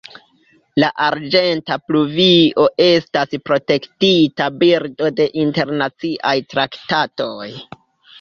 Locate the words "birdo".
4.63-5.11